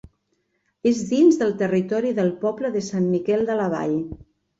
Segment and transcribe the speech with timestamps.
[0.91, 3.95] És dins del territori del poble de Sant Miquel de la Vall.